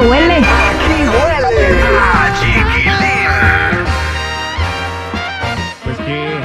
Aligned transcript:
huele. 0.00 0.42
Pues 5.84 5.96
que 5.98 6.38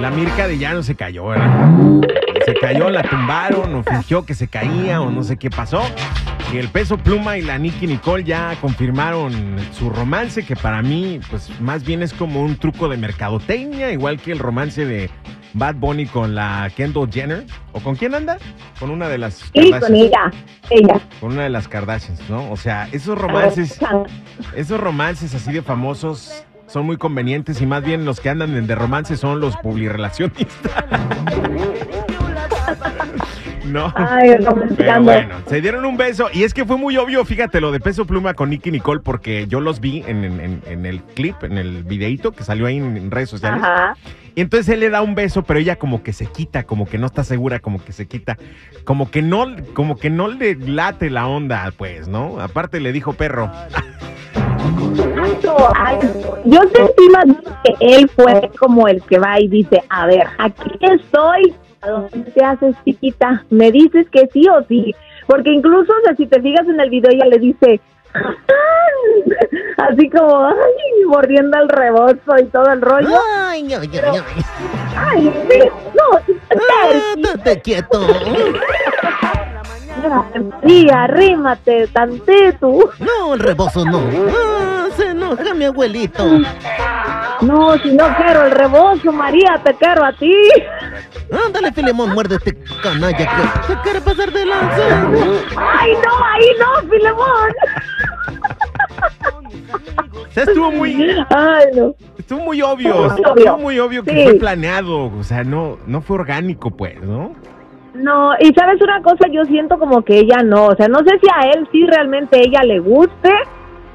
la 0.00 0.10
Mirka 0.10 0.48
de 0.48 0.58
Llano 0.58 0.82
se 0.82 0.94
cayó, 0.94 1.26
¿verdad? 1.28 1.70
Se 2.44 2.54
cayó, 2.54 2.90
la 2.90 3.02
tumbaron, 3.02 3.74
o 3.74 3.82
fingió 3.82 4.24
que 4.24 4.34
se 4.34 4.48
caía, 4.48 5.00
o 5.00 5.10
no 5.10 5.22
sé 5.22 5.36
qué 5.36 5.50
pasó. 5.50 5.82
Y 6.52 6.58
el 6.58 6.68
peso 6.68 6.96
pluma 6.96 7.36
y 7.38 7.42
la 7.42 7.58
Nicky 7.58 7.86
Nicole 7.86 8.22
ya 8.24 8.56
confirmaron 8.60 9.56
su 9.72 9.90
romance, 9.90 10.44
que 10.44 10.54
para 10.54 10.80
mí, 10.80 11.20
pues 11.28 11.50
más 11.60 11.84
bien 11.84 12.02
es 12.02 12.12
como 12.12 12.42
un 12.42 12.56
truco 12.56 12.88
de 12.88 12.96
mercadotecnia, 12.96 13.92
igual 13.92 14.20
que 14.20 14.32
el 14.32 14.38
romance 14.38 14.86
de 14.86 15.10
Bad 15.54 15.74
Bunny 15.76 16.06
con 16.06 16.34
la 16.34 16.70
Kendall 16.76 17.10
Jenner. 17.10 17.44
¿O 17.72 17.80
con 17.80 17.96
quién 17.96 18.14
anda? 18.14 18.38
Con 18.78 18.90
una 18.90 19.08
de 19.08 19.18
las 19.18 19.34
Sí, 19.34 19.50
con 19.54 19.70
Kardashians. 19.70 20.00
ella. 20.06 20.30
Ella. 20.70 21.00
Con 21.20 21.32
una 21.32 21.42
de 21.42 21.50
las 21.50 21.66
Kardashians, 21.66 22.30
¿no? 22.30 22.50
O 22.50 22.56
sea, 22.56 22.88
esos 22.92 23.18
romances, 23.18 23.78
esos 24.54 24.80
romances 24.80 25.34
así 25.34 25.52
de 25.52 25.62
famosos 25.62 26.44
son 26.68 26.86
muy 26.86 26.96
convenientes 26.96 27.60
y 27.60 27.66
más 27.66 27.82
bien 27.82 28.04
los 28.04 28.20
que 28.20 28.30
andan 28.30 28.66
de 28.66 28.74
romance 28.74 29.16
son 29.16 29.40
los 29.40 29.56
publirelacionistas. 29.56 30.72
No. 33.66 33.92
Ay, 33.96 34.36
Pero 34.76 35.02
bueno, 35.02 35.36
se 35.46 35.60
dieron 35.60 35.84
un 35.84 35.96
beso 35.96 36.28
y 36.32 36.44
es 36.44 36.54
que 36.54 36.64
fue 36.64 36.76
muy 36.76 36.96
obvio, 36.96 37.24
fíjate, 37.24 37.60
lo 37.60 37.72
de 37.72 37.80
peso 37.80 38.06
pluma 38.06 38.34
con 38.34 38.50
Nicky 38.50 38.70
Nicole 38.70 39.00
porque 39.00 39.46
yo 39.48 39.60
los 39.60 39.80
vi 39.80 40.04
en, 40.06 40.24
en- 40.24 40.40
en- 40.40 40.62
en 40.66 40.86
el 40.86 41.02
clip, 41.02 41.42
en 41.44 41.58
el 41.58 41.82
videíto 41.84 42.32
que 42.32 42.44
salió 42.44 42.66
ahí 42.66 42.76
en, 42.76 42.96
en 42.96 43.10
redes 43.10 43.30
sociales. 43.30 43.62
Ajá. 43.62 43.96
Y 44.34 44.40
entonces 44.42 44.68
él 44.74 44.80
le 44.80 44.90
da 44.90 45.00
un 45.02 45.14
beso, 45.14 45.42
pero 45.42 45.58
ella 45.58 45.76
como 45.76 46.02
que 46.02 46.12
se 46.12 46.26
quita, 46.26 46.64
como 46.64 46.86
que 46.86 46.98
no 46.98 47.06
está 47.06 47.24
segura, 47.24 47.58
como 47.60 47.82
que 47.82 47.92
se 47.92 48.06
quita, 48.06 48.36
como 48.84 49.10
que 49.10 49.22
no, 49.22 49.46
como 49.72 49.96
que 49.98 50.10
no 50.10 50.28
le 50.28 50.54
late 50.56 51.08
la 51.10 51.26
onda, 51.26 51.72
pues, 51.76 52.06
¿no? 52.06 52.38
Aparte 52.40 52.78
le 52.80 52.92
dijo 52.92 53.14
perro. 53.14 53.50
Ay, 55.74 55.98
yo 56.44 56.60
sentí 56.74 57.08
más 57.10 57.24
que 57.64 57.74
él 57.80 58.10
fue 58.14 58.50
como 58.58 58.86
el 58.88 59.02
que 59.02 59.18
va 59.18 59.40
y 59.40 59.48
dice, 59.48 59.82
a 59.88 60.06
ver, 60.06 60.26
aquí 60.38 60.70
estoy, 60.80 61.54
¿a 61.86 61.90
dónde 61.90 62.30
te 62.30 62.44
haces 62.44 62.74
chiquita? 62.84 63.44
Me 63.50 63.70
dices 63.72 64.06
que 64.10 64.26
sí 64.32 64.46
o 64.48 64.62
sí. 64.68 64.94
Porque 65.26 65.50
incluso, 65.50 65.92
o 65.92 66.00
sea, 66.04 66.14
si 66.16 66.26
te 66.26 66.40
fijas 66.40 66.66
en 66.68 66.78
el 66.80 66.90
video, 66.90 67.10
ella 67.10 67.26
le 67.26 67.38
dice, 67.38 67.80
así 69.78 70.08
como, 70.10 70.46
ay, 70.46 71.04
mordiendo 71.06 71.58
el 71.58 71.68
rebozo 71.68 72.36
y 72.40 72.44
todo 72.46 72.70
el 72.72 72.80
rollo. 72.80 73.08
Ay, 73.36 73.72
ay. 73.74 73.90
Ay, 74.96 75.32
sí, 75.50 75.58
no, 75.94 76.18
Ah, 76.50 77.14
Estate 77.34 77.60
quieto. 77.62 78.00
sí, 80.66 80.88
arrímate 80.92 81.86
tantito. 81.88 82.90
No, 83.00 83.34
el 83.34 83.40
rebozo 83.40 83.84
no. 83.84 84.00
Ah, 84.30 84.86
se 84.96 85.08
enoja 85.08 85.54
mi 85.54 85.64
abuelito. 85.64 86.24
No, 87.42 87.76
si 87.78 87.92
no 87.92 88.06
quiero 88.16 88.44
el 88.44 88.50
rebozo, 88.52 89.12
María, 89.12 89.60
te 89.62 89.74
quiero 89.74 90.04
a 90.04 90.12
ti. 90.12 90.32
Ándale, 91.46 91.72
Filemón, 91.72 92.14
muerde 92.14 92.36
este 92.36 92.56
canalla 92.82 93.16
que 93.16 93.24
se 93.66 93.80
quiere 93.82 94.00
pasar 94.00 94.30
de 94.32 94.46
lanza. 94.46 95.10
Ay, 95.56 95.92
no, 95.94 96.24
ahí 96.24 96.48
no, 96.58 96.88
Filemón. 96.88 97.52
O 100.12 100.30
sea, 100.30 100.44
estuvo 100.44 100.70
muy, 100.70 100.92
Ay, 101.30 101.64
no. 101.74 101.94
estuvo 102.18 102.40
muy 102.40 102.62
obvio, 102.62 102.94
Muy 102.94 103.06
estuvo 103.08 103.32
obvio. 103.32 103.56
muy 103.58 103.78
obvio 103.78 104.04
que 104.04 104.10
Sí. 104.10 104.24
fue 104.24 104.34
planeado, 104.34 105.06
o 105.06 105.22
sea, 105.22 105.44
no, 105.44 105.78
no 105.86 106.00
fue 106.02 106.16
orgánico, 106.18 106.70
pues, 106.70 107.00
¿no? 107.02 107.32
No, 107.94 108.32
y 108.38 108.52
sabes 108.54 108.80
una 108.82 109.02
cosa, 109.02 109.26
yo 109.32 109.44
siento 109.46 109.78
como 109.78 110.02
que 110.02 110.18
ella 110.18 110.42
no, 110.44 110.66
o 110.66 110.76
sea, 110.76 110.86
no 110.88 110.98
sé 110.98 111.18
si 111.20 111.26
a 111.34 111.48
él 111.50 111.66
sí 111.72 111.86
realmente 111.86 112.38
ella 112.40 112.62
le 112.62 112.78
guste, 112.78 113.30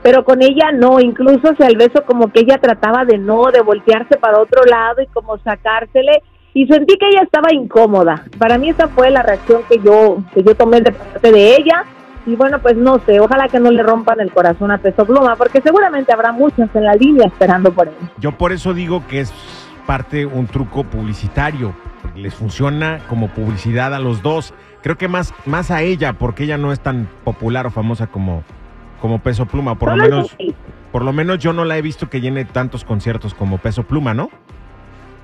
pero 0.01 0.23
con 0.23 0.41
ella 0.41 0.71
no, 0.73 0.99
incluso 0.99 1.51
o 1.51 1.55
sea, 1.55 1.67
el 1.67 1.77
beso 1.77 2.03
como 2.07 2.31
que 2.31 2.39
ella 2.39 2.57
trataba 2.57 3.05
de 3.05 3.19
no, 3.19 3.51
de 3.51 3.61
voltearse 3.61 4.17
para 4.17 4.39
otro 4.39 4.63
lado 4.65 5.01
y 5.03 5.07
como 5.07 5.37
sacársele, 5.39 6.23
y 6.53 6.67
sentí 6.67 6.97
que 6.97 7.07
ella 7.07 7.23
estaba 7.23 7.53
incómoda. 7.53 8.25
Para 8.37 8.57
mí 8.57 8.69
esa 8.69 8.87
fue 8.87 9.09
la 9.09 9.23
reacción 9.23 9.61
que 9.69 9.79
yo, 9.79 10.23
que 10.33 10.43
yo 10.43 10.55
tomé 10.55 10.81
de 10.81 10.91
parte 10.91 11.31
de 11.31 11.55
ella, 11.55 11.85
y 12.25 12.35
bueno, 12.35 12.59
pues 12.59 12.75
no 12.75 12.99
sé, 12.99 13.19
ojalá 13.19 13.47
que 13.47 13.59
no 13.59 13.71
le 13.71 13.81
rompan 13.81 14.19
el 14.19 14.31
corazón 14.31 14.71
a 14.71 14.77
Peso 14.77 15.05
Pluma, 15.05 15.35
porque 15.35 15.61
seguramente 15.61 16.13
habrá 16.13 16.31
muchas 16.31 16.69
en 16.75 16.83
la 16.83 16.93
línea 16.93 17.27
esperando 17.27 17.71
por 17.73 17.87
él. 17.87 17.93
Yo 18.19 18.33
por 18.33 18.51
eso 18.51 18.73
digo 18.73 19.03
que 19.07 19.21
es 19.21 19.33
parte 19.87 20.25
un 20.25 20.47
truco 20.47 20.83
publicitario. 20.83 21.73
Les 22.15 22.35
funciona 22.35 22.99
como 23.07 23.29
publicidad 23.29 23.93
a 23.93 23.99
los 23.99 24.21
dos. 24.21 24.53
Creo 24.83 24.97
que 24.97 25.07
más, 25.07 25.33
más 25.45 25.71
a 25.71 25.81
ella, 25.81 26.13
porque 26.13 26.43
ella 26.43 26.57
no 26.57 26.71
es 26.71 26.79
tan 26.79 27.07
popular 27.23 27.67
o 27.67 27.71
famosa 27.71 28.07
como, 28.07 28.43
como 28.99 29.19
Peso 29.19 29.45
Pluma. 29.45 29.75
Por 29.75 29.89
lo 29.89 30.03
menos, 30.03 30.35
sí. 30.37 30.53
por 30.91 31.03
lo 31.03 31.13
menos 31.13 31.39
yo 31.39 31.53
no 31.53 31.65
la 31.65 31.77
he 31.77 31.81
visto 31.81 32.09
que 32.09 32.21
llene 32.21 32.45
tantos 32.45 32.83
conciertos 32.83 33.33
como 33.33 33.57
Peso 33.57 33.83
Pluma, 33.83 34.13
¿no? 34.13 34.29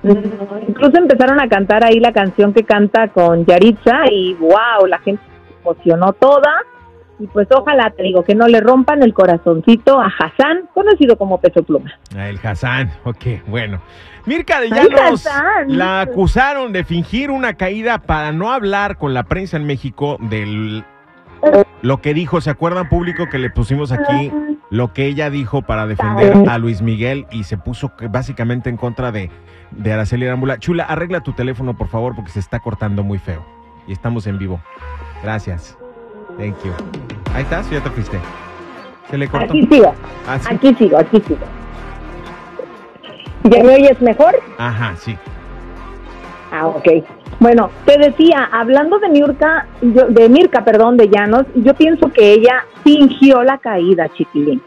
Incluso 0.02 0.96
empezaron 0.96 1.40
a 1.40 1.48
cantar 1.48 1.84
ahí 1.84 1.98
la 1.98 2.12
canción 2.12 2.52
que 2.52 2.62
canta 2.62 3.08
con 3.08 3.44
Yaritza 3.44 4.10
y 4.10 4.34
wow, 4.34 4.86
la 4.86 4.98
gente 4.98 5.22
se 5.48 5.60
emocionó 5.60 6.12
toda. 6.12 6.62
Y 7.20 7.26
pues 7.26 7.48
ojalá, 7.50 7.90
te 7.90 8.04
digo, 8.04 8.22
que 8.22 8.36
no 8.36 8.46
le 8.46 8.60
rompan 8.60 9.02
el 9.02 9.12
corazoncito 9.12 10.00
a 10.00 10.06
Hassan, 10.06 10.68
conocido 10.72 11.18
como 11.18 11.40
Peso 11.40 11.64
Pluma. 11.64 11.92
Ah, 12.16 12.28
El 12.28 12.38
Hassan, 12.40 12.92
ok, 13.04 13.42
bueno. 13.48 13.80
Mirka 14.24 14.60
de 14.60 14.68
Llanos 14.68 15.28
la 15.66 16.02
acusaron 16.02 16.72
de 16.72 16.84
fingir 16.84 17.30
una 17.30 17.54
caída 17.54 17.98
para 17.98 18.30
no 18.30 18.52
hablar 18.52 18.98
con 18.98 19.14
la 19.14 19.24
prensa 19.24 19.56
en 19.56 19.66
México 19.66 20.16
del 20.20 20.84
lo 21.82 22.00
que 22.00 22.14
dijo, 22.14 22.40
¿se 22.40 22.50
acuerdan 22.50 22.88
público 22.88 23.28
que 23.30 23.38
le 23.38 23.50
pusimos 23.50 23.92
aquí 23.92 24.32
lo 24.70 24.92
que 24.92 25.06
ella 25.06 25.30
dijo 25.30 25.62
para 25.62 25.86
defender 25.86 26.48
a 26.48 26.58
Luis 26.58 26.82
Miguel 26.82 27.26
y 27.30 27.44
se 27.44 27.56
puso 27.56 27.92
básicamente 28.10 28.68
en 28.70 28.76
contra 28.76 29.10
de, 29.12 29.30
de 29.70 29.92
Araceli 29.92 30.26
Arámbula? 30.26 30.58
Chula, 30.58 30.84
arregla 30.84 31.20
tu 31.20 31.32
teléfono 31.32 31.76
por 31.76 31.88
favor 31.88 32.14
porque 32.14 32.30
se 32.30 32.40
está 32.40 32.60
cortando 32.60 33.02
muy 33.02 33.18
feo 33.18 33.44
y 33.86 33.92
estamos 33.92 34.26
en 34.26 34.38
vivo. 34.38 34.60
Gracias. 35.22 35.76
Thank 36.36 36.56
you. 36.64 36.72
Ahí 37.34 37.42
estás, 37.42 37.68
ya 37.70 37.80
te 37.82 37.90
fuiste. 37.90 38.18
¿Se 39.10 39.16
le 39.16 39.26
cortó? 39.26 39.46
Aquí 39.52 39.66
sigo, 39.70 39.94
Ah, 40.26 40.38
sí. 40.38 40.48
aquí 40.54 40.74
sigo, 40.74 40.98
aquí 40.98 41.20
sigo. 41.26 41.40
¿Ya 43.44 43.62
me 43.64 43.74
oyes 43.74 44.00
mejor? 44.02 44.38
Ajá, 44.58 44.94
sí. 44.96 45.16
Ah, 46.50 46.66
ok. 46.66 46.88
Bueno, 47.40 47.70
te 47.84 47.98
decía, 47.98 48.48
hablando 48.52 48.98
de 48.98 49.08
Mirka, 49.08 49.66
yo, 49.80 50.06
de 50.08 50.28
Mirka, 50.28 50.64
perdón, 50.64 50.96
de 50.96 51.08
Llanos, 51.08 51.46
yo 51.54 51.74
pienso 51.74 52.12
que 52.12 52.32
ella 52.32 52.64
fingió 52.82 53.42
la 53.42 53.58
caída, 53.58 54.08
chiquilín. 54.08 54.60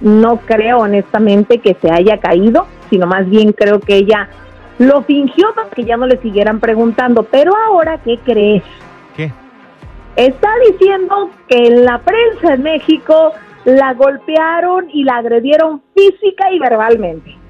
No 0.00 0.38
creo 0.38 0.78
honestamente 0.78 1.58
que 1.58 1.76
se 1.80 1.90
haya 1.90 2.18
caído, 2.18 2.66
sino 2.90 3.06
más 3.06 3.28
bien 3.28 3.52
creo 3.52 3.80
que 3.80 3.96
ella 3.96 4.28
lo 4.78 5.02
fingió 5.02 5.54
para 5.54 5.70
que 5.70 5.84
ya 5.84 5.96
no 5.96 6.06
le 6.06 6.20
siguieran 6.20 6.58
preguntando. 6.58 7.22
Pero 7.22 7.52
ahora, 7.68 7.98
¿qué 7.98 8.18
crees? 8.24 8.62
¿Qué? 9.16 9.30
Está 10.16 10.50
diciendo 10.70 11.30
que 11.48 11.66
en 11.66 11.84
la 11.84 11.98
prensa 11.98 12.54
en 12.54 12.62
México 12.62 13.32
la 13.64 13.94
golpearon 13.94 14.90
y 14.90 15.04
la 15.04 15.16
agredieron 15.16 15.82
física 15.94 16.50
y 16.52 16.58
verbalmente. 16.58 17.43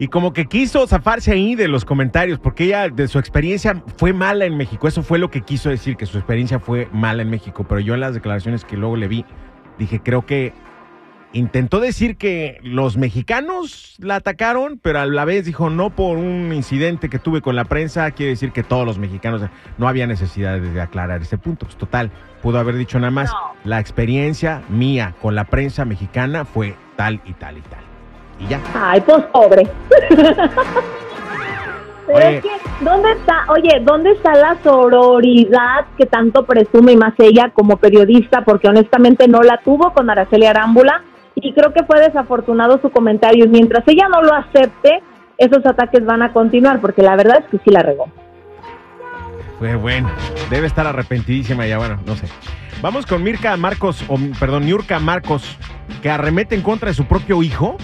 Y 0.00 0.08
como 0.08 0.32
que 0.32 0.46
quiso 0.46 0.86
zafarse 0.86 1.32
ahí 1.32 1.54
de 1.56 1.66
los 1.66 1.84
comentarios, 1.84 2.38
porque 2.38 2.64
ella, 2.64 2.88
de 2.88 3.08
su 3.08 3.18
experiencia, 3.18 3.82
fue 3.96 4.12
mala 4.12 4.44
en 4.44 4.56
México. 4.56 4.86
Eso 4.86 5.02
fue 5.02 5.18
lo 5.18 5.30
que 5.30 5.40
quiso 5.42 5.70
decir, 5.70 5.96
que 5.96 6.06
su 6.06 6.18
experiencia 6.18 6.60
fue 6.60 6.88
mala 6.92 7.22
en 7.22 7.30
México. 7.30 7.66
Pero 7.68 7.80
yo 7.80 7.94
en 7.94 8.00
las 8.00 8.14
declaraciones 8.14 8.64
que 8.64 8.76
luego 8.76 8.96
le 8.96 9.08
vi, 9.08 9.24
dije, 9.76 10.00
creo 10.00 10.24
que 10.24 10.52
intentó 11.32 11.80
decir 11.80 12.16
que 12.16 12.58
los 12.62 12.96
mexicanos 12.96 13.96
la 13.98 14.16
atacaron, 14.16 14.78
pero 14.80 15.00
a 15.00 15.06
la 15.06 15.24
vez 15.24 15.44
dijo, 15.44 15.68
no 15.68 15.90
por 15.90 16.16
un 16.16 16.52
incidente 16.54 17.08
que 17.08 17.18
tuve 17.18 17.42
con 17.42 17.56
la 17.56 17.64
prensa, 17.64 18.10
quiere 18.12 18.30
decir 18.30 18.52
que 18.52 18.62
todos 18.62 18.86
los 18.86 18.98
mexicanos, 18.98 19.42
no 19.78 19.88
había 19.88 20.06
necesidad 20.06 20.58
de 20.60 20.80
aclarar 20.80 21.20
ese 21.22 21.38
punto. 21.38 21.66
Pues 21.66 21.76
total, 21.76 22.10
pudo 22.40 22.58
haber 22.58 22.76
dicho 22.76 22.98
nada 22.98 23.10
más, 23.10 23.30
No. 23.32 23.36
la 23.64 23.80
experiencia 23.80 24.62
mía 24.68 25.14
con 25.20 25.34
la 25.34 25.44
prensa 25.44 25.84
mexicana 25.84 26.44
fue 26.44 26.76
tal 26.96 27.20
y 27.26 27.32
tal 27.34 27.58
y 27.58 27.62
tal. 27.62 27.87
Y 28.38 28.46
ya. 28.46 28.60
Ay, 28.74 29.00
pues 29.00 29.24
pobre. 29.32 29.68
Pero 32.06 32.26
Oye. 32.26 32.36
es 32.36 32.42
que, 32.42 32.50
¿dónde 32.80 33.12
está, 33.12 33.44
oye, 33.48 33.82
dónde 33.82 34.12
está 34.12 34.34
la 34.34 34.56
sororidad 34.62 35.84
que 35.98 36.06
tanto 36.06 36.46
presume 36.46 36.92
y 36.92 36.96
más 36.96 37.12
ella 37.18 37.50
como 37.52 37.76
periodista? 37.76 38.44
Porque 38.44 38.66
honestamente 38.66 39.28
no 39.28 39.42
la 39.42 39.58
tuvo 39.58 39.92
con 39.92 40.08
Araceli 40.08 40.46
Arámbula 40.46 41.02
y 41.34 41.52
creo 41.52 41.74
que 41.74 41.84
fue 41.84 42.00
desafortunado 42.00 42.80
su 42.80 42.88
comentario. 42.90 43.44
Y 43.44 43.48
mientras 43.48 43.86
ella 43.86 44.08
no 44.08 44.22
lo 44.22 44.32
acepte, 44.32 45.02
esos 45.36 45.64
ataques 45.66 46.04
van 46.06 46.22
a 46.22 46.32
continuar, 46.32 46.80
porque 46.80 47.02
la 47.02 47.14
verdad 47.14 47.40
es 47.44 47.50
que 47.50 47.58
sí 47.58 47.70
la 47.70 47.82
regó. 47.82 48.06
Fue 49.58 49.74
bueno. 49.76 50.10
Debe 50.50 50.66
estar 50.66 50.86
arrepentidísima 50.86 51.66
ya, 51.66 51.78
bueno, 51.78 51.98
no 52.06 52.16
sé. 52.16 52.26
Vamos 52.80 53.06
con 53.06 53.22
Mirka 53.22 53.56
Marcos, 53.56 54.04
o 54.08 54.16
perdón, 54.38 54.64
Niurka 54.64 54.98
Marcos, 55.00 55.58
que 56.00 56.10
arremete 56.10 56.54
en 56.54 56.62
contra 56.62 56.88
de 56.88 56.94
su 56.94 57.06
propio 57.06 57.42
hijo. 57.42 57.76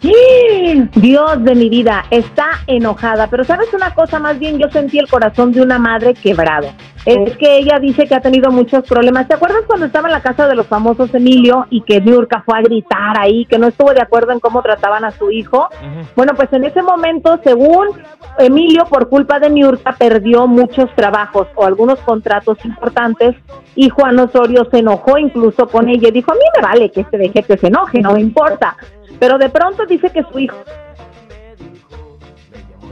Dios 0.00 1.44
de 1.44 1.54
mi 1.54 1.68
vida, 1.68 2.04
está 2.10 2.46
enojada, 2.66 3.28
pero 3.28 3.44
sabes 3.44 3.72
una 3.72 3.94
cosa, 3.94 4.18
más 4.18 4.38
bien 4.38 4.58
yo 4.58 4.68
sentí 4.70 4.98
el 4.98 5.08
corazón 5.08 5.52
de 5.52 5.62
una 5.62 5.78
madre 5.78 6.14
quebrado. 6.14 6.68
Es 7.06 7.36
que 7.36 7.58
ella 7.58 7.78
dice 7.78 8.06
que 8.06 8.16
ha 8.16 8.20
tenido 8.20 8.50
muchos 8.50 8.82
problemas. 8.82 9.28
¿Te 9.28 9.34
acuerdas 9.34 9.62
cuando 9.68 9.86
estaba 9.86 10.08
en 10.08 10.12
la 10.12 10.22
casa 10.22 10.48
de 10.48 10.56
los 10.56 10.66
famosos 10.66 11.14
Emilio 11.14 11.66
y 11.70 11.82
que 11.82 12.00
Niurka 12.00 12.42
fue 12.44 12.58
a 12.58 12.62
gritar 12.62 13.16
ahí, 13.20 13.44
que 13.44 13.60
no 13.60 13.68
estuvo 13.68 13.94
de 13.94 14.02
acuerdo 14.02 14.32
en 14.32 14.40
cómo 14.40 14.60
trataban 14.60 15.04
a 15.04 15.12
su 15.12 15.30
hijo? 15.30 15.68
Bueno, 16.16 16.32
pues 16.34 16.52
en 16.52 16.64
ese 16.64 16.82
momento, 16.82 17.38
según 17.44 17.90
Emilio, 18.38 18.86
por 18.86 19.08
culpa 19.08 19.38
de 19.38 19.50
Niurka, 19.50 19.92
perdió 19.92 20.48
muchos 20.48 20.92
trabajos 20.96 21.46
o 21.54 21.64
algunos 21.64 22.00
contratos 22.00 22.58
importantes 22.64 23.36
y 23.76 23.88
Juan 23.88 24.18
Osorio 24.18 24.66
se 24.68 24.78
enojó 24.78 25.16
incluso 25.16 25.68
con 25.68 25.88
ella 25.88 26.08
y 26.08 26.12
dijo, 26.12 26.32
a 26.32 26.34
mí 26.34 26.40
me 26.56 26.62
vale 26.62 26.90
que 26.90 27.02
este 27.02 27.18
deje 27.18 27.44
que 27.44 27.56
se 27.56 27.68
enoje, 27.68 28.00
no 28.00 28.14
me 28.14 28.20
importa. 28.20 28.76
Pero 29.18 29.38
de 29.38 29.48
pronto 29.48 29.86
dice 29.86 30.10
que 30.10 30.22
su 30.30 30.38
hijo 30.38 30.56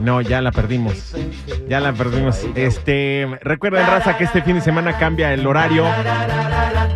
No, 0.01 0.21
ya 0.21 0.41
la 0.41 0.53
perdimos. 0.53 1.15
Ya 1.69 1.81
la 1.81 1.93
perdimos. 1.93 2.41
Este, 2.55 3.29
recuerden, 3.43 3.87
raza, 3.87 4.17
que 4.17 4.25
este 4.25 4.43
fin 4.43 4.57
de 4.57 4.61
semana 4.61 4.99
cambia 4.99 5.33
el 5.33 5.47
horario. 5.47 5.85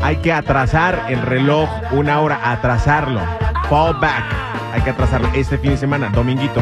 Hay 0.02 0.16
que 0.16 0.32
atrasar 0.32 1.06
el 1.08 1.22
reloj 1.22 1.68
una 1.92 2.20
hora, 2.20 2.50
atrasarlo. 2.50 3.20
Fall 3.68 3.94
back. 4.00 4.24
Hay 4.72 4.82
que 4.82 4.90
atrasarlo 4.90 5.28
este 5.34 5.58
fin 5.58 5.70
de 5.70 5.76
semana, 5.76 6.10
dominguito. 6.10 6.60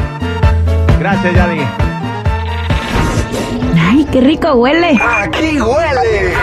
Gracias, 0.99 1.33
Yadi. 1.33 1.61
Ay, 3.79 4.05
qué 4.11 4.21
rico 4.21 4.53
huele. 4.53 4.99
Aquí 5.01 5.61
huele 5.61 6.33